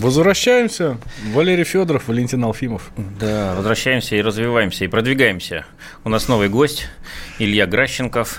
[0.00, 0.98] Возвращаемся.
[1.32, 2.90] Валерий Федоров, Валентин Алфимов.
[2.96, 5.64] Да, возвращаемся и развиваемся, и продвигаемся.
[6.04, 6.86] У нас новый гость
[7.38, 8.38] Илья Гращенков,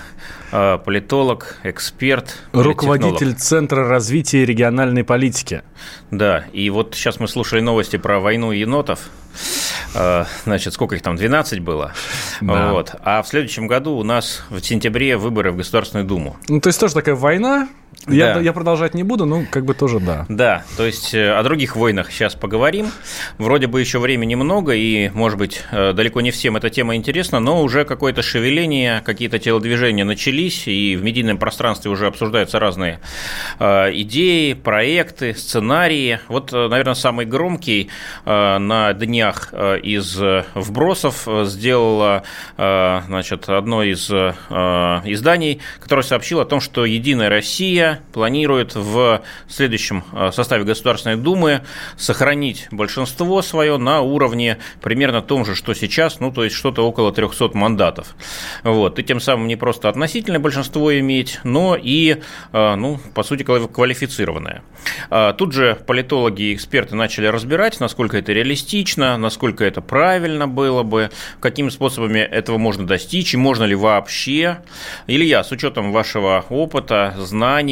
[0.52, 2.36] э, политолог, эксперт.
[2.52, 3.34] Руководитель.
[3.34, 5.62] Центра развития региональной политики.
[6.10, 9.10] Да, и вот сейчас мы слушали новости про войну енотов.
[9.94, 11.92] Э, Значит, сколько их там, 12 было?
[12.40, 12.72] Да.
[12.72, 12.94] Вот.
[13.04, 16.36] А в следующем году у нас в сентябре выборы в Государственную Думу.
[16.48, 17.68] Ну, то есть тоже такая война.
[18.08, 18.40] Я, Да.
[18.40, 20.24] я продолжать не буду, ну, как бы тоже да.
[20.28, 22.90] Да, то есть э, о других войнах сейчас поговорим.
[23.36, 27.40] Вроде бы еще времени много, и, может быть, э, далеко не всем эта тема интересна,
[27.40, 33.00] но уже какое-то шевеление, какие-то телодвижения начались, и в медийном пространстве уже обсуждаются разные
[33.58, 36.20] э, идеи, проекты, сценарии.
[36.28, 37.90] Вот, наверное, самый громкий
[38.24, 40.18] на днях из
[40.54, 42.22] вбросов сделала
[42.56, 47.79] значит, одно из изданий, которое сообщило о том, что «Единая Россия»
[48.12, 51.62] планирует в следующем э, составе Государственной Думы
[51.96, 57.12] сохранить большинство свое на уровне примерно том же, что сейчас, ну, то есть что-то около
[57.12, 58.14] 300 мандатов.
[58.64, 58.98] Вот.
[58.98, 62.16] И тем самым не просто относительное большинство иметь, но и,
[62.52, 64.62] э, ну, по сути, квали- квалифицированное.
[65.10, 70.82] А, Тут же политологи и эксперты начали разбирать, насколько это реалистично, насколько это правильно было
[70.82, 74.58] бы, какими способами этого можно достичь, и можно ли вообще.
[75.06, 77.69] Илья, с учетом вашего опыта, знаний,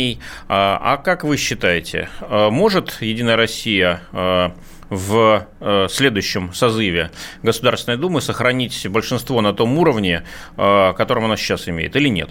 [0.48, 4.54] а а как вы считаете, а может Единая Россия а,
[4.90, 5.46] в
[5.90, 7.10] следующем созыве
[7.42, 10.24] Государственной Думы сохранить большинство на том уровне,
[10.56, 12.30] которым она сейчас имеет, или нет?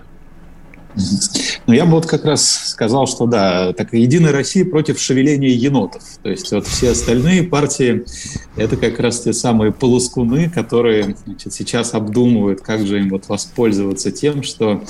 [1.68, 6.02] Ну, я бы вот как раз сказал, что да, так Единая Россия против шевеления енотов.
[6.24, 8.06] То есть вот все остальные партии–
[8.56, 14.14] это как раз те самые полускуны, которые значит, сейчас обдумывают, как же им вот воспользоваться
[14.14, 14.82] тем, что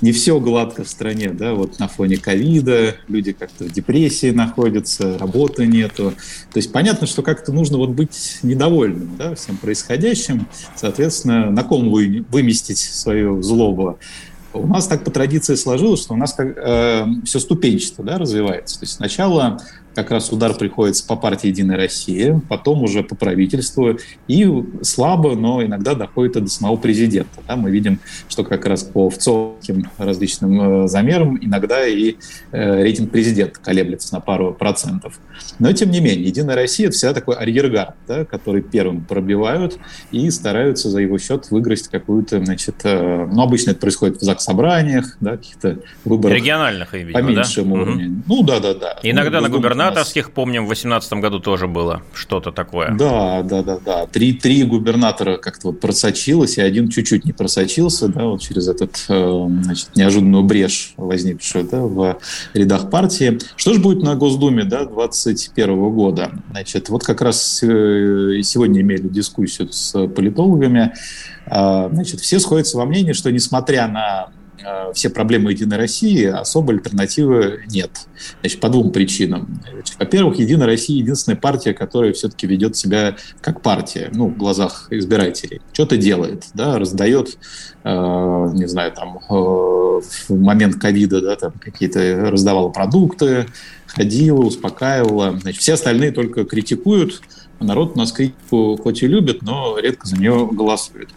[0.00, 5.18] не все гладко в стране, да, вот на фоне ковида люди как-то в депрессии находятся,
[5.18, 6.14] работы нету.
[6.52, 11.90] То есть понятно, что как-то нужно вот быть недовольным, да, всем происходящим, соответственно, на ком
[11.90, 13.98] вы, выместить свою злобу.
[14.54, 18.78] У нас так по традиции сложилось, что у нас как, э, все ступенчато да, развивается.
[18.78, 19.60] То есть сначала
[19.94, 23.98] как раз удар приходится по партии «Единая Россия», потом уже по правительству,
[24.28, 24.48] и
[24.82, 27.40] слабо, но иногда доходит и до самого президента.
[27.46, 32.16] Да, мы видим, что как раз по ВЦОВским различным э, замерам иногда и
[32.52, 35.18] э, рейтинг президента колеблется на пару процентов.
[35.58, 39.78] Но тем не менее, «Единая Россия»— это всегда такой арьергард, да, который первым пробивают
[40.10, 45.16] и стараются за его счет выиграть какую-то, значит, э, ну, обычно это происходит в заксобраниях,
[45.20, 47.82] да, каких-то выборах Региональных, видимо, по меньшему да?
[47.82, 48.10] уровню.
[48.10, 48.24] Мгм.
[48.26, 48.98] Ну, да-да-да.
[49.02, 52.90] Иногда ну, на Госдума у нас- губернаторских, помним, в 2018 году тоже было что-то такое.
[52.96, 54.06] Да, да, да, да.
[54.06, 59.04] Три, три губернатора как-то вот просочилось, и один чуть-чуть не просочился, да, вот через этот,
[59.08, 62.18] э, значит, неожиданную брешь, возникшую, да, в
[62.54, 63.38] рядах партии.
[63.56, 66.30] Что же будет на Госдуме, да, 2021 года?
[66.50, 70.94] Значит, вот как раз э, сегодня имели дискуссию с политологами.
[71.46, 74.28] А, Значит, все сходятся во мнении, что несмотря на
[74.94, 77.90] все проблемы Единой России, особой альтернативы нет.
[78.40, 79.60] Значит, по двум причинам.
[79.98, 85.60] Во-первых, Единая Россия единственная партия, которая все-таки ведет себя как партия, ну, в глазах избирателей.
[85.72, 87.38] Что-то делает, да, раздает,
[87.84, 93.46] э, не знаю, там, э, в момент ковида, да, там какие-то раздавала продукты,
[93.86, 95.38] ходила, успокаивала.
[95.40, 97.22] Значит, все остальные только критикуют,
[97.58, 101.10] а народ у нас критику хоть и любит, но редко за нее голосует.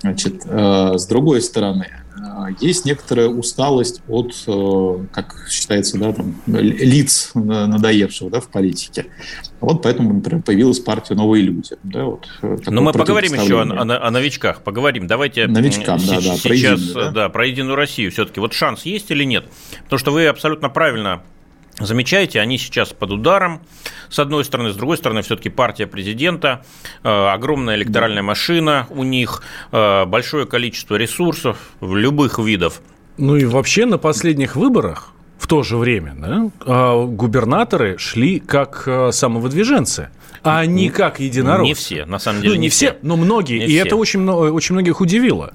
[0.00, 2.03] Значит, э, с другой стороны, э,
[2.60, 9.06] есть некоторая усталость от, э, как считается, да, там, лиц на- надоевших да, в политике.
[9.60, 11.76] Вот поэтому, например, появилась партия «Новые люди».
[11.82, 14.62] Да, вот, э, Но Ну, мы поговорим еще о, о- о новичках.
[14.62, 15.06] Поговорим.
[15.06, 17.10] Давайте Новичкам, да, да, про сейчас единую, да?
[17.10, 18.40] да, про Единую Россию все-таки.
[18.40, 19.44] Вот шанс есть или нет?
[19.84, 21.22] Потому что вы абсолютно правильно
[21.78, 23.60] замечаете, они сейчас под ударом,
[24.08, 26.64] с одной стороны, с другой стороны, все-таки партия президента,
[27.02, 29.42] э, огромная электоральная машина у них,
[29.72, 32.80] э, большое количество ресурсов в любых видов.
[33.16, 38.84] Ну и вообще на последних выборах в то же время да, а, губернаторы шли как
[38.86, 40.08] а, самовыдвиженцы
[40.44, 41.66] а не как единорос.
[41.66, 42.54] Не все, на самом деле.
[42.54, 43.58] Ну, не, не все, все, но многие.
[43.58, 43.86] Не и все.
[43.86, 45.52] это очень, очень многих удивило.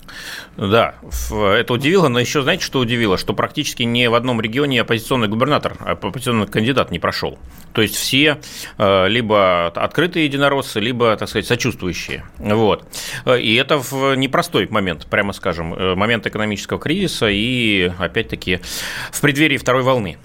[0.58, 0.96] Да,
[1.32, 3.18] это удивило, но еще знаете, что удивило?
[3.18, 7.38] Что практически ни в одном регионе оппозиционный губернатор, оппозиционный кандидат не прошел.
[7.74, 8.40] То есть все
[8.78, 12.26] э, либо открытые единороссы, либо, так сказать, сочувствующие.
[12.40, 12.86] Вот.
[13.28, 18.60] И это в непростой момент, прямо скажем, э, момент экономического кризиса и, опять-таки,
[19.12, 20.18] в преддверии второй волны.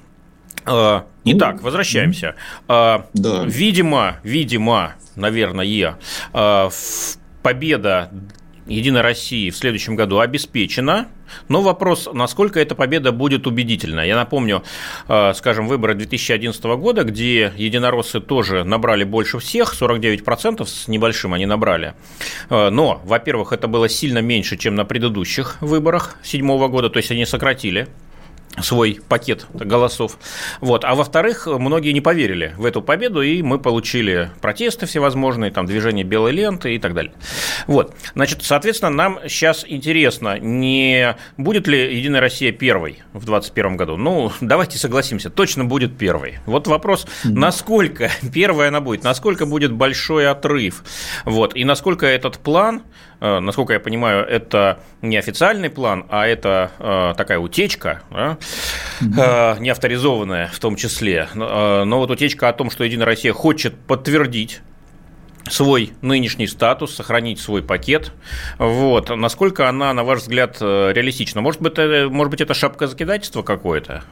[0.66, 2.34] Э, итак, возвращаемся.
[2.68, 3.44] Э, да.
[3.44, 5.98] Видимо, видимо, наверное,
[6.32, 6.70] э,
[7.42, 8.10] победа
[8.66, 11.08] Единой России в следующем году обеспечена,
[11.48, 14.00] но вопрос, насколько эта победа будет убедительна.
[14.00, 14.62] Я напомню,
[15.34, 21.92] скажем, выборы 2011 года, где единороссы тоже набрали больше всех, 49% с небольшим они набрали.
[22.48, 27.26] Но, во-первых, это было сильно меньше, чем на предыдущих выборах 2007 года, то есть они
[27.26, 27.88] сократили
[28.62, 30.18] свой пакет голосов.
[30.60, 30.84] Вот.
[30.84, 36.04] А во-вторых, многие не поверили в эту победу, и мы получили протесты всевозможные, там, движение
[36.04, 37.12] белой ленты и так далее.
[37.66, 37.94] Вот.
[38.14, 43.96] Значит, соответственно, нам сейчас интересно, не будет ли «Единая Россия» первой в 2021 году?
[43.96, 46.38] Ну, давайте согласимся, точно будет первой.
[46.46, 50.84] Вот вопрос, насколько первая она будет, насколько будет большой отрыв,
[51.24, 52.82] вот, и насколько этот план
[53.40, 58.38] насколько я понимаю, это не официальный план, а это э, такая утечка, да?
[59.00, 61.28] mm не авторизованная в том числе.
[61.34, 64.60] Но вот утечка о том, что Единая Россия хочет подтвердить
[65.48, 68.12] свой нынешний статус, сохранить свой пакет.
[68.58, 69.10] Вот.
[69.10, 71.40] Насколько она, на ваш взгляд, реалистична?
[71.40, 74.04] Может быть, это, может быть, это шапка закидательства какое-то?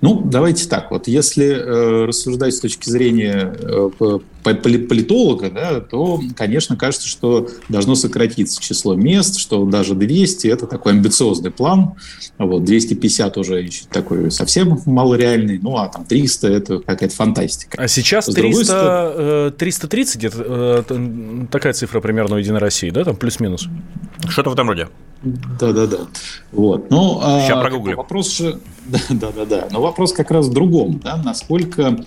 [0.00, 0.90] Ну, давайте так.
[0.90, 7.94] Вот если э, рассуждать с точки зрения э, политолога, да, то, конечно, кажется, что должно
[7.94, 11.94] сократиться число мест, что даже 200– это такой амбициозный план.
[12.38, 17.76] Вот, 250 уже такой совсем малореальный, ну, а там 300– это какая-то фантастика.
[17.80, 19.50] А сейчас 300, стороны...
[19.52, 23.68] 330 э, где-то, э, такая цифра примерно у Единой России, да, там плюс-минус?
[24.28, 24.88] Что-то в этом роде.
[25.22, 26.06] Да-да-да.
[26.52, 26.90] Вот.
[26.90, 27.96] Но, Сейчас а, прогуглим.
[27.96, 28.60] Вопрос же...
[29.10, 29.68] Да-да-да.
[29.70, 31.00] Но вопрос как раз в другом.
[31.02, 31.16] Да?
[31.16, 31.98] Насколько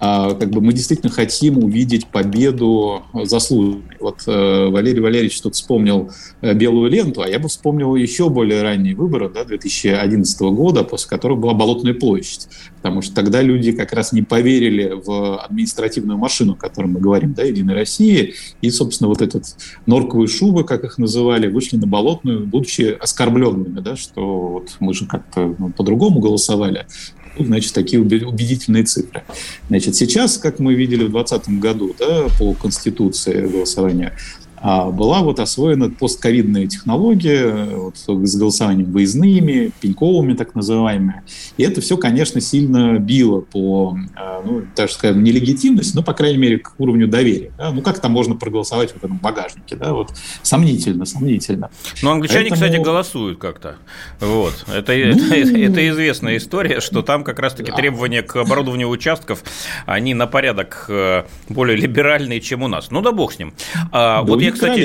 [0.00, 3.96] как бы мы действительно хотим увидеть победу заслуженной.
[3.98, 6.10] Вот э, Валерий Валерьевич тут вспомнил
[6.40, 11.08] э, белую ленту, а я бы вспомнил еще более ранние выборы да, 2011 года, после
[11.08, 12.48] которых была Болотная площадь.
[12.76, 17.34] Потому что тогда люди как раз не поверили в административную машину, о которой мы говорим,
[17.34, 18.34] да, Единой России.
[18.60, 19.44] И, собственно, вот этот
[19.86, 25.06] норковые шубы, как их называли, вышли на Болотную, будучи оскорбленными, да, что вот мы же
[25.06, 26.86] как-то ну, по-другому голосовали
[27.44, 29.22] значит, такие убедительные цифры.
[29.68, 34.14] Значит, сейчас, как мы видели в 2020 году да, по Конституции голосования,
[34.62, 41.22] была вот освоена постковидная технология вот, с голосованием выездными, пеньковыми так называемыми.
[41.56, 46.38] И это все, конечно, сильно било по, а, ну, так скажем, нелегитимности, но, по крайней
[46.38, 47.52] мере, к уровню доверия.
[47.58, 47.70] Да?
[47.70, 49.76] Ну, как там можно проголосовать в этом багажнике?
[49.76, 49.92] Да?
[49.92, 50.12] Вот,
[50.42, 51.70] сомнительно, сомнительно.
[52.02, 52.68] Но англичане, Поэтому...
[52.68, 53.76] кстати, голосуют как-то.
[54.20, 54.64] Вот.
[54.68, 55.32] Это, ну...
[55.32, 59.42] это, это известная история, что там как раз-таки требования к оборудованию участков,
[59.86, 62.90] они на порядок э, более либеральные, чем у нас.
[62.90, 63.54] Ну да бог с ним.
[63.92, 64.80] А, вот я, кстати,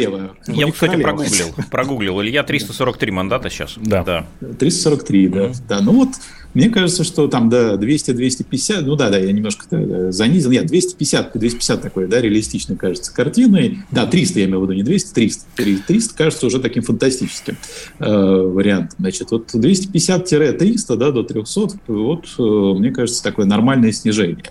[0.48, 1.04] я, кстати, королева.
[1.04, 2.22] прогуглил, прогуглил.
[2.22, 3.76] Илья 343 мандата сейчас.
[3.78, 4.04] Да.
[4.04, 4.26] да.
[4.60, 5.40] 343, да.
[5.40, 5.56] Mm-hmm.
[5.68, 5.82] да.
[5.82, 6.10] Ну вот,
[6.54, 10.52] мне кажется, что там, да, 200-250, ну да, да, я немножко да, занизил.
[10.52, 13.80] Нет, 250, 250 такой, да, реалистично кажется картиной.
[13.92, 15.46] Да, 300 я имею в виду, не 200, 300.
[15.88, 17.58] 300 кажется уже таким фантастическим
[18.00, 18.98] э, вариантом.
[19.00, 24.46] Значит, вот 250-300, да, до 300, вот, э, мне кажется, такое нормальное снижение.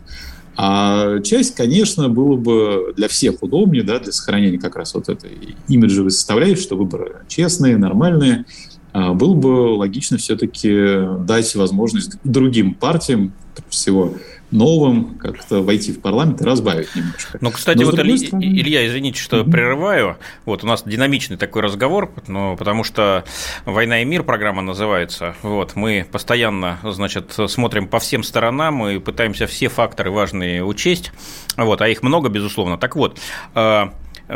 [0.56, 5.56] А часть, конечно, было бы для всех удобнее, да, для сохранения как раз вот этой
[5.68, 8.44] имиджевой составляющей, что выборы честные, нормальные.
[8.92, 14.14] А было бы логично все-таки дать возможность другим партиям, прежде всего,
[14.52, 17.38] новым как-то войти в парламент и разбавить немножко.
[17.40, 18.44] Ну, кстати, но, вот, Илья, стороны...
[18.44, 19.50] Илья, извините, что mm-hmm.
[19.50, 20.18] прерываю.
[20.44, 23.25] Вот у нас динамичный такой разговор, но потому что
[23.64, 25.35] «Война и мир» программа называется.
[25.42, 31.12] Вот, мы постоянно, значит, смотрим по всем сторонам и пытаемся все факторы важные учесть.
[31.56, 32.78] Вот, а их много, безусловно.
[32.78, 33.18] Так вот,
[33.54, 33.87] э,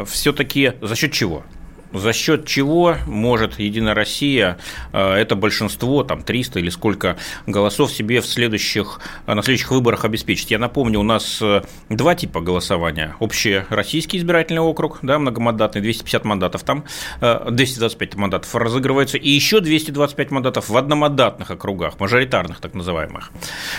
[0.07, 1.45] все-таки за счет чего?
[1.99, 4.59] За счет чего может Единая Россия
[4.93, 10.05] э, это большинство, там 300 или сколько голосов себе в следующих, э, на следующих выборах
[10.05, 10.51] обеспечить.
[10.51, 13.17] Я напомню, у нас э, два типа голосования.
[13.21, 16.85] Общий российский избирательный округ, да, многомандатный, 250 мандатов там,
[17.21, 23.31] 225 мандатов разыгрывается, и еще 225 мандатов в одномандатных округах, мажоритарных так называемых.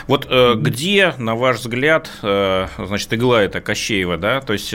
[0.07, 4.73] Вот где, на ваш взгляд, значит, игла это Кощеева, да, то есть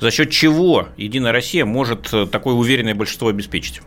[0.00, 3.80] за счет чего Единая Россия может такой уверенный уверенное большинство обеспечить?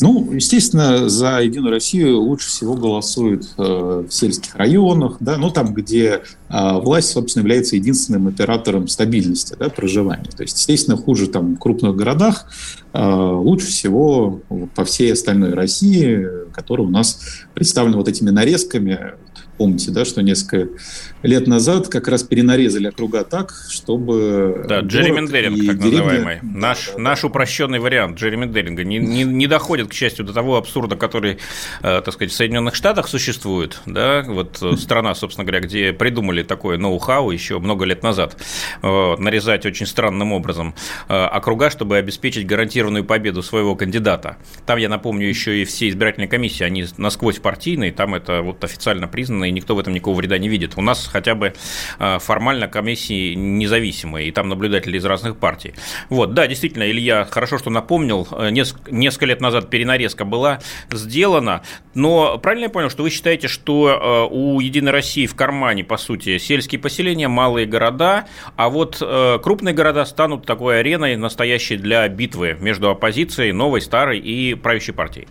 [0.00, 5.74] Ну, естественно, за Единую Россию лучше всего голосуют э, в сельских районах, да, ну там,
[5.74, 10.30] где э, власть, собственно, является единственным оператором стабильности да, проживания.
[10.36, 12.46] То есть, естественно, хуже там в крупных городах,
[12.92, 14.40] э, лучше всего
[14.76, 17.20] по всей остальной России, которая у нас
[17.54, 19.14] представлена вот этими нарезками
[19.58, 20.68] Помните, да, что несколько
[21.24, 24.64] лет назад как раз перенарезали округа так, чтобы...
[24.68, 25.98] Да, джерримендеринг, так деревня...
[26.00, 26.38] называемый.
[26.42, 30.94] Наш, да, наш упрощенный вариант джерримендеринга не, не, не доходит, к счастью, до того абсурда,
[30.94, 31.38] который,
[31.82, 33.80] э, так сказать, в Соединенных Штатах существует.
[33.84, 34.22] Да?
[34.28, 38.36] Вот э, страна, собственно говоря, где придумали такое ноу-хау еще много лет назад,
[38.82, 40.76] э, нарезать очень странным образом
[41.08, 44.36] э, округа, чтобы обеспечить гарантированную победу своего кандидата.
[44.66, 49.08] Там, я напомню, еще и все избирательные комиссии, они насквозь партийные, там это вот официально
[49.08, 50.74] признано и никто в этом никакого вреда не видит.
[50.76, 51.54] У нас хотя бы
[51.98, 55.74] а, формально комиссии независимые, и там наблюдатели из разных партий.
[56.08, 61.62] Вот, да, действительно, Илья хорошо, что напомнил, э, несколько лет назад перенарезка была сделана,
[61.94, 65.96] но правильно я понял, что вы считаете, что э, у Единой России в кармане, по
[65.96, 68.26] сути, сельские поселения, малые города,
[68.56, 74.18] а вот э, крупные города станут такой ареной настоящей для битвы между оппозицией, новой, старой
[74.18, 75.28] и правящей партией?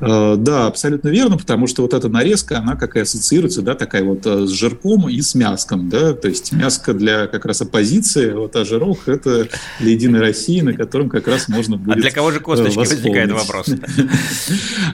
[0.00, 4.02] Э, да, абсолютно верно, потому что вот эта нарезка, она как и ассоциируется, да, такая
[4.02, 8.32] вот э, с жирком и с мяском, да, то есть мяско для как раз оппозиции,
[8.32, 9.48] вот, а жирок– это
[9.78, 13.30] для Единой России, на котором как раз можно будет А для кого же косточки возникает
[13.30, 13.68] вопрос?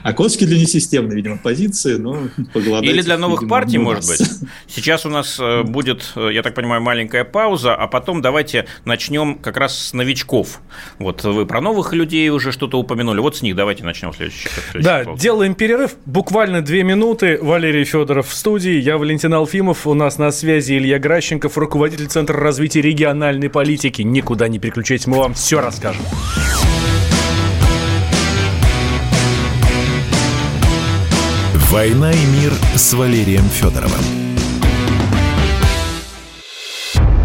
[0.02, 4.22] А косточки для несистемной, видимо, оппозиции, но поголодать Или для новых партий, может быть.
[4.66, 9.56] Сейчас у нас э, будет, я так понимаю, маленькая пауза, а потом давайте начнем как
[9.56, 10.60] раз с новичков.
[10.98, 14.48] Вот вы про новых людей уже что-то упомянули, вот с них давайте начнем следующий.
[14.90, 15.92] Да, делаем перерыв.
[16.04, 17.38] Буквально две минуты.
[17.40, 18.72] Валерий Федоров в студии.
[18.72, 19.86] Я Валентин Алфимов.
[19.86, 24.02] У нас на связи Илья Гращенков, руководитель Центра развития региональной политики.
[24.02, 26.02] Никуда не переключайтесь, мы вам все расскажем.
[31.70, 34.29] «Война и мир» с Валерием Федоровым.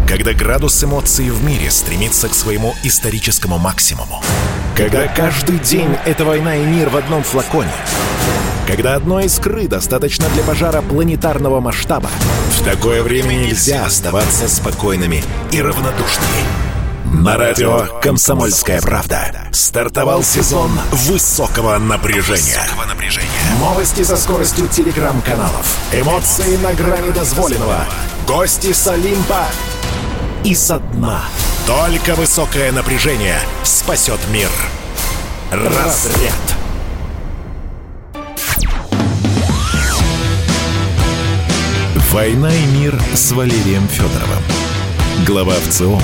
[0.06, 4.22] Когда градус эмоций в мире стремится к своему историческому максимуму–
[4.76, 7.72] когда каждый день— это война и мир в одном флаконе.
[8.66, 12.10] Когда одной искры достаточно для пожара планетарного масштаба.
[12.50, 16.42] В такое время нельзя оставаться спокойными и равнодушными.
[17.06, 22.60] На радио «Комсомольская правда» стартовал сезон высокого напряжения.
[22.60, 23.30] Высокого напряжения.
[23.60, 25.78] Новости со скоростью телеграм-каналов.
[25.94, 27.86] Эмоции на грани дозволенного.
[28.26, 29.46] Гости с Олимпа
[30.46, 31.24] и со дна.
[31.66, 34.48] Только высокое напряжение спасет мир.
[35.50, 36.32] Разряд.
[42.12, 44.42] «Война и мир» с Валерием Федоровым.
[45.26, 46.00] Глава ВЦО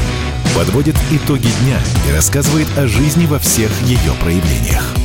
[0.56, 5.01] подводит итоги дня и рассказывает о жизни во всех ее проявлениях.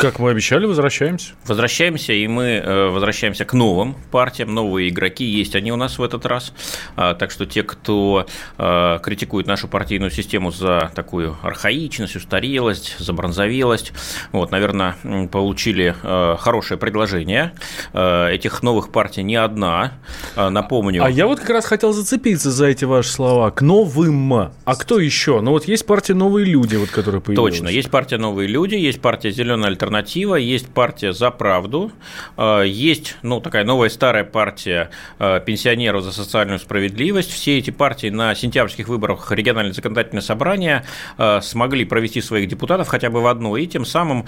[0.00, 1.34] Как мы обещали, возвращаемся.
[1.46, 4.54] Возвращаемся, и мы э, возвращаемся к новым партиям.
[4.54, 6.54] Новые игроки есть они у нас в этот раз.
[6.96, 8.26] А, так что те, кто
[8.56, 13.92] э, критикует нашу партийную систему за такую архаичность, устарелость, за бронзовелость,
[14.32, 14.96] вот, наверное,
[15.30, 17.52] получили э, хорошее предложение.
[17.92, 19.92] Этих новых партий не одна.
[20.34, 21.04] Напомню.
[21.04, 23.50] А я вот как раз хотел зацепиться за эти ваши слова.
[23.50, 24.32] К новым.
[24.32, 25.42] А кто еще?
[25.42, 27.58] Ну вот есть партия «Новые люди», вот, которая появилась.
[27.58, 27.68] Точно.
[27.68, 31.90] Есть партия «Новые люди», есть партия «Зеленая альтернатива», альтернатива, есть партия «За правду»,
[32.36, 37.30] э, есть ну, такая новая старая партия э, пенсионеров за социальную справедливость.
[37.32, 40.84] Все эти партии на сентябрьских выборах региональное законодательное собрание
[41.18, 44.26] э, смогли провести своих депутатов хотя бы в одно, и тем самым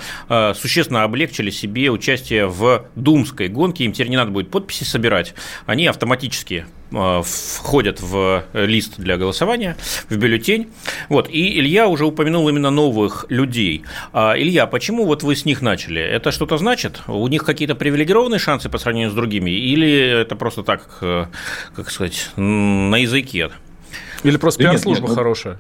[0.54, 3.85] существенно облегчили себе участие в думской гонке.
[3.85, 5.35] Им теперь не надо будет подписи собирать,
[5.66, 6.66] они автоматически
[7.25, 9.76] входят в лист для голосования,
[10.08, 10.68] в бюллетень.
[11.08, 11.28] Вот.
[11.28, 13.84] И Илья уже упомянул именно новых людей.
[14.12, 16.00] А, Илья, почему вот вы с них начали?
[16.00, 17.02] Это что-то значит?
[17.06, 19.50] У них какие-то привилегированные шансы по сравнению с другими?
[19.50, 21.26] Или это просто так, э,
[21.75, 23.50] как сказать, на языке?
[24.22, 25.58] Или просто пиар-служба ну, хорошая?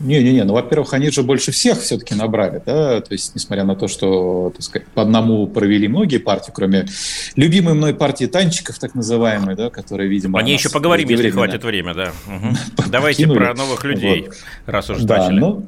[0.00, 3.88] Не-не-не, ну, во-первых, они же больше всех все-таки набрали, да, то есть, несмотря на то,
[3.88, 6.86] что, так сказать, по одному провели многие партии, кроме
[7.34, 10.38] любимой мной партии танчиков, так называемой, да, которая, видимо...
[10.38, 12.12] О ней еще поговорим, если хватит время, да.
[12.86, 14.28] Давайте про новых людей,
[14.66, 15.40] раз уж начали.
[15.40, 15.66] Ну,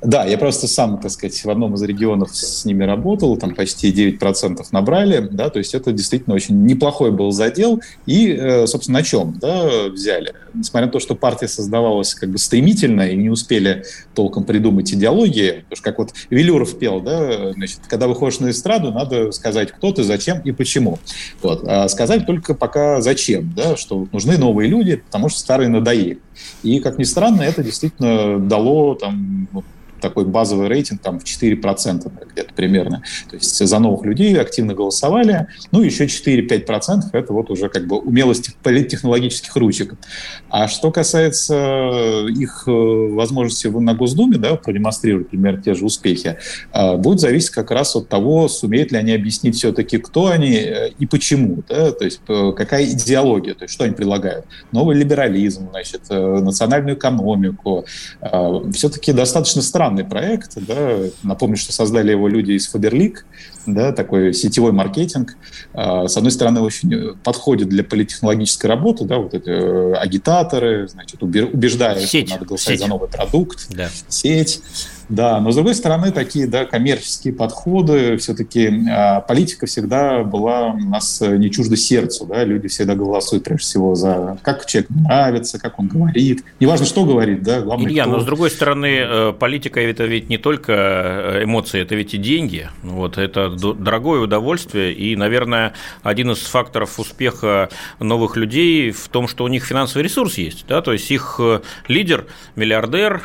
[0.00, 3.92] да, я просто сам, так сказать, в одном из регионов с ними работал, там почти
[3.92, 7.80] 9% набрали, да, то есть это действительно очень неплохой был задел.
[8.06, 10.34] И, э, собственно, на чем да, взяли?
[10.54, 15.64] Несмотря на то, что партия создавалась как бы стремительно и не успели толком придумать идеологии,
[15.68, 19.92] потому что как вот Велюров пел, да, значит, когда выходишь на эстраду, надо сказать, кто
[19.92, 21.00] ты, зачем и почему.
[21.42, 21.64] Вот.
[21.66, 26.20] А сказать только пока зачем, да, что нужны новые люди, потому что старые надоели.
[26.62, 29.48] И, как ни странно, это действительно дало там
[30.00, 33.02] такой базовый рейтинг там в 4% где-то примерно.
[33.28, 37.98] То есть за новых людей активно голосовали, ну, еще 4-5% это вот уже как бы
[37.98, 39.94] умелость политтехнологических ручек.
[40.50, 46.38] А что касается их э, возможности на Госдуме, да, продемонстрировать, например, те же успехи,
[46.72, 50.90] э, будет зависеть как раз от того, сумеют ли они объяснить все-таки, кто они э,
[50.98, 54.46] и почему, да, то есть какая идеология, то есть что они предлагают.
[54.72, 57.84] Новый либерализм, значит, национальную экономику.
[58.72, 63.24] Все-таки достаточно странный проект, да, напомню, что создали его люди из Фаберлик,
[63.66, 65.36] да, такой сетевой маркетинг.
[65.72, 72.28] С одной стороны, очень подходит для политтехнологической работы, да, вот эти агитаторы, значит, убеждают, сеть,
[72.28, 72.86] что надо голосовать сеть.
[72.86, 73.88] за новый продукт, да.
[74.08, 74.60] сеть.
[75.08, 80.78] Да, но с другой стороны, такие да, коммерческие подходы, все-таки э, политика всегда была у
[80.78, 85.78] нас не чужда сердцу, да, люди всегда голосуют прежде всего за как человек нравится, как
[85.78, 88.12] он говорит, неважно, что говорит, да, главное, Илья, кто...
[88.12, 92.18] но с другой стороны, э, политика это ведь не только э, эмоции, это ведь и
[92.18, 95.72] деньги, вот, это дорогое удовольствие, и, наверное,
[96.02, 100.82] один из факторов успеха новых людей в том, что у них финансовый ресурс есть, да,
[100.82, 103.22] то есть их э, лидер, миллиардер,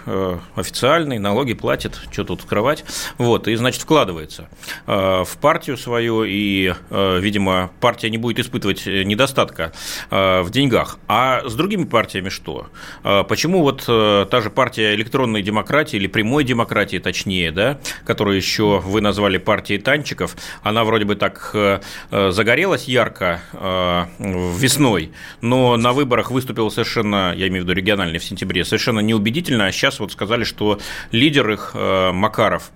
[0.56, 2.86] официальный, налоги платят, платит, что тут скрывать,
[3.18, 4.48] вот, и, значит, вкладывается
[4.86, 9.74] э, в партию свою, и, э, видимо, партия не будет испытывать недостатка
[10.12, 11.00] э, в деньгах.
[11.08, 12.68] А с другими партиями что?
[13.02, 19.02] Почему вот та же партия электронной демократии или прямой демократии, точнее, да, которую еще вы
[19.02, 21.56] назвали партией танчиков, она вроде бы так
[22.12, 23.42] загорелась ярко
[24.20, 25.12] весной,
[25.42, 29.72] но на выборах выступила совершенно, я имею в виду региональный в сентябре, совершенно неубедительно, а
[29.72, 30.80] сейчас вот сказали, что
[31.12, 32.72] лидер их Э, Макаров,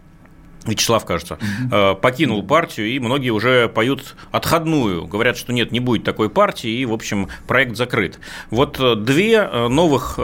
[0.65, 1.96] Вячеслав, кажется, угу.
[1.96, 5.06] покинул партию, и многие уже поют отходную.
[5.06, 8.20] Говорят, что нет, не будет такой партии, и, в общем, проект закрыт.
[8.50, 10.20] Вот э, две новых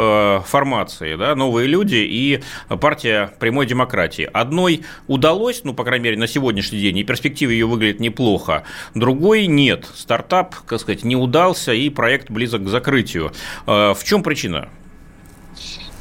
[0.45, 2.43] формации, да, новые люди и
[2.81, 4.29] партия прямой демократии.
[4.33, 8.63] Одной удалось, ну, по крайней мере, на сегодняшний день, и перспективы ее выглядят неплохо.
[8.95, 9.87] Другой нет.
[9.95, 13.31] Стартап, так сказать, не удался, и проект близок к закрытию.
[13.65, 14.67] В чем причина?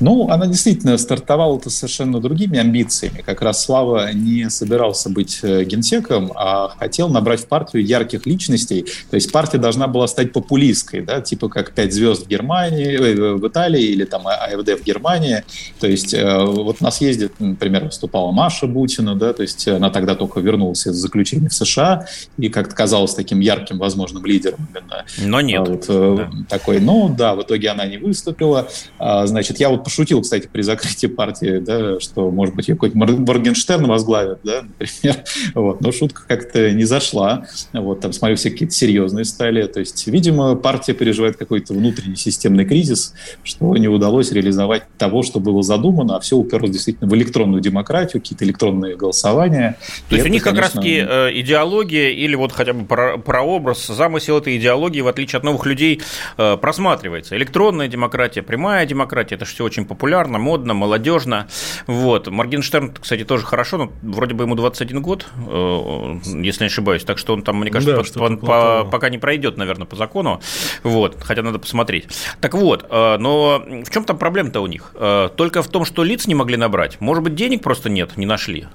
[0.03, 3.23] Ну, она действительно стартовала-то совершенно другими амбициями.
[3.25, 8.85] Как раз Слава не собирался быть э, генсеком, а хотел набрать в партию ярких личностей.
[9.11, 13.35] То есть партия должна была стать популистской, да, типа как «Пять звезд» в Германии, э,
[13.35, 15.45] в Италии или там АФД в Германии.
[15.79, 19.91] То есть э, вот у нас ездит, например, выступала Маша Бутина, да, то есть она
[19.91, 22.07] тогда только вернулась из заключения в США
[22.39, 24.67] и как-то казалась таким ярким возможным лидером.
[24.71, 25.05] Именно.
[25.19, 25.61] Но нет.
[25.61, 26.31] А вот, да.
[26.49, 28.69] Такой, ну да, в итоге она не выступила.
[28.99, 33.29] А, значит, я вот пошутил, кстати, при закрытии партии, да, что, может быть, ее какой-нибудь
[33.29, 35.25] Моргенштерн возглавит, да, например.
[35.55, 35.81] Вот.
[35.81, 37.47] Но шутка как-то не зашла.
[37.73, 39.67] Вот, там, смотрю, все какие-то серьезные стали.
[39.67, 45.41] То есть, видимо, партия переживает какой-то внутренний системный кризис, что не удалось реализовать того, что
[45.41, 49.77] было задумано, а все уперлось действительно в электронную демократию, какие-то электронные голосования.
[50.09, 50.63] То есть, у них конечно...
[50.63, 55.39] как раз-таки э, идеология или вот хотя бы про прообраз, замысел этой идеологии, в отличие
[55.39, 56.01] от новых людей,
[56.39, 57.37] э, просматривается.
[57.37, 61.49] Электронная демократия, прямая демократия, это же все очень очень популярно, модно, молодежно.
[61.87, 62.29] Вот.
[62.29, 67.19] Моргенштерн, кстати, тоже хорошо, но вроде бы ему 21 год, э, если не ошибаюсь, так
[67.19, 70.41] что он там, мне кажется, да, по, по, пока не пройдет, наверное, по закону.
[70.83, 71.17] Вот.
[71.21, 72.09] Хотя надо посмотреть.
[72.41, 74.93] Так вот, э, но в чем там проблема-то у них?
[74.95, 77.01] Э, только в том, что лиц не могли набрать.
[77.01, 78.67] Может быть, денег просто нет, не нашли.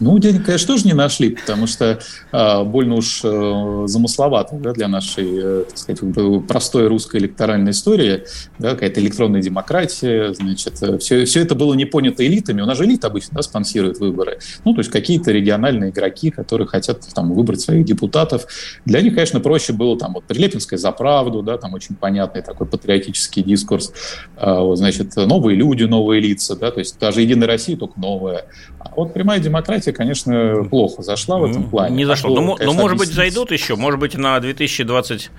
[0.00, 2.00] Ну, денег, конечно, тоже не нашли, потому что
[2.32, 6.00] э, больно уж э, замысловато да, для нашей, э, так сказать,
[6.48, 8.24] простой русской электоральной истории,
[8.58, 12.62] да, какая-то электронная демократия, значит, все, э, все это было не понято элитами.
[12.62, 14.38] У нас же элита обычно да, спонсирует выборы.
[14.64, 18.46] Ну, то есть какие-то региональные игроки, которые хотят там выбрать своих депутатов.
[18.86, 22.66] Для них, конечно, проще было там вот Прилепинская за правду, да, там очень понятный такой
[22.66, 23.92] патриотический дискурс,
[24.38, 28.46] э, значит, новые люди, новые лица, да, то есть даже Единая Россия только новая.
[28.78, 31.96] А вот прямая демократия Беларуси, конечно, плохо зашла в этом плане.
[31.96, 32.34] Не зашло.
[32.34, 35.30] Но, конечно, но может быть, зайдут еще, может быть, на 2020,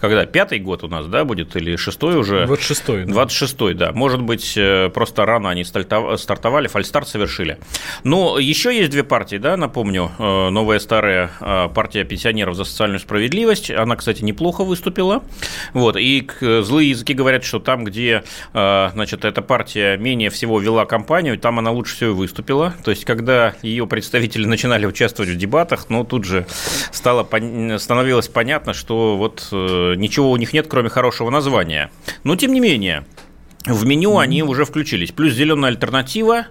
[0.00, 2.44] когда, пятый год у нас, да, будет, или шестой уже?
[2.44, 3.04] 26-й.
[3.04, 3.24] Да.
[3.24, 3.92] 26-й, да.
[3.92, 7.58] Может быть, э, просто рано они стартовали, фальстарт совершили.
[8.04, 10.10] Но еще есть две партии, да, напомню.
[10.18, 13.70] Э, новая старая э, партия пенсионеров за социальную справедливость.
[13.70, 15.22] Она, кстати, неплохо выступила.
[15.72, 15.96] Вот.
[15.96, 21.58] И злые языки говорят, что там, где, значит, эта партия менее всего вела кампанию, там
[21.58, 22.74] она лучше всего выступила.
[22.84, 26.46] То есть, когда ее представители начинали участвовать в дебатах, но тут же
[26.92, 27.28] стало,
[27.78, 31.90] становилось понятно, что вот э, ничего у них нет, кроме хорошего названия.
[32.22, 33.04] Но тем не менее,
[33.68, 35.12] в меню они уже включились.
[35.12, 36.46] Плюс зеленая альтернатива,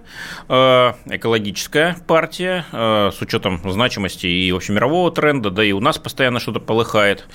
[0.48, 6.38] э, экологическая партия, э, с учетом значимости и общемирового тренда, да и у нас постоянно
[6.38, 7.26] что-то полыхает.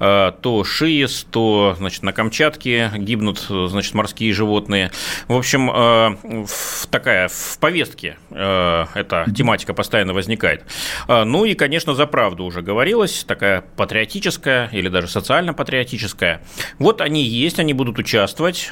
[0.00, 4.90] Э, то ШИЕС, то значит, на Камчатке гибнут значит, морские животные.
[5.28, 10.64] В общем, в, такая в повестке эта тематика постоянно возникает.
[11.08, 16.42] Ну и, конечно, за правду уже говорилось, такая патриотическая или даже социально-патриотическая.
[16.78, 18.68] Вот они есть, они будут участвовать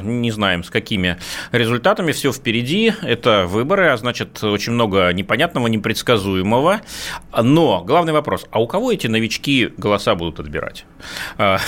[0.00, 1.16] не знаем, с какими
[1.52, 2.12] результатами.
[2.12, 2.92] Все впереди.
[3.02, 6.80] Это выборы, а значит, очень много непонятного, непредсказуемого.
[7.42, 10.84] Но главный вопрос, а у кого эти новички голоса будут отбирать?
[11.38, 11.58] А,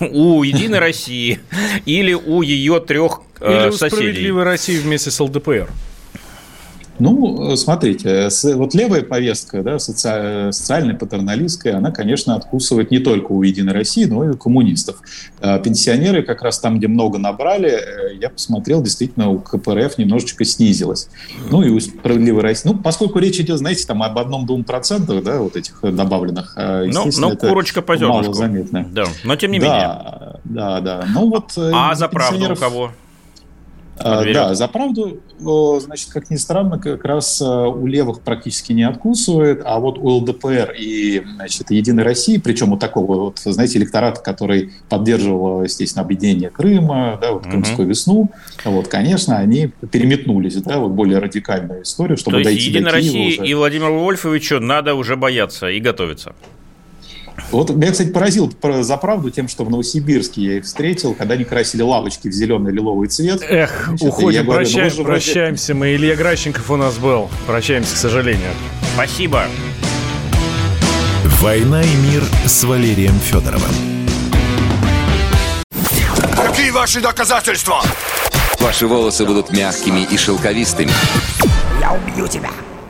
[0.00, 1.40] у Единой России
[1.84, 3.60] или у ее трех соседей?
[3.60, 5.68] Или у Справедливой России вместе с ЛДПР?
[6.98, 10.52] Ну, смотрите, вот левая повестка, да, соци...
[10.52, 14.96] социальная, патерналистская, она, конечно, откусывает не только у «Единой России», но и у коммунистов.
[15.40, 20.44] А пенсионеры как раз там, где много набрали, э, я посмотрел, действительно, у КПРФ немножечко
[20.44, 21.08] снизилось.
[21.50, 22.68] Ну, и у «Справедливой России».
[22.68, 27.48] Ну, поскольку речь идет, знаете, там об одном-двум процентах, да, вот этих добавленных, ну, это
[27.48, 28.86] курочка по мало заметно.
[28.90, 30.40] Да, но тем не да, менее.
[30.44, 32.92] Да, да, Ну, вот э, а за правду у кого?
[34.00, 38.84] А, да, за правду, значит, как ни странно, как раз а, у левых практически не
[38.84, 44.20] откусывает, а вот у ЛДПР и, значит, Единой России, причем у такого, вот, знаете, электората,
[44.20, 47.90] который поддерживал, естественно, объединение Крыма, да, вот Крымскую угу.
[47.90, 48.30] весну,
[48.64, 52.96] вот, конечно, они переметнулись, да, вот более радикальную историю, чтобы То дойти есть Единой до
[52.96, 53.46] России уже.
[53.46, 56.34] и Владимиру Вольфовичу надо уже бояться и готовиться.
[57.50, 61.44] Вот меня, кстати, поразил за правду тем, что в Новосибирске я их встретил, когда они
[61.44, 63.42] красили лавочки в зеленый лиловый цвет.
[63.48, 65.94] Эх, Значит, уходим, говорю, прощаем, ну, прощаемся мы.
[65.94, 67.30] Илья Гращенков у нас был.
[67.46, 68.50] Прощаемся, к сожалению.
[68.94, 69.44] Спасибо.
[71.40, 73.70] «Война и мир» с Валерием Федоровым.
[76.34, 77.80] Какие ваши доказательства?
[78.60, 80.90] Ваши волосы будут мягкими и шелковистыми.
[81.80, 82.50] Я убью тебя.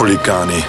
[0.00, 0.64] Poligani.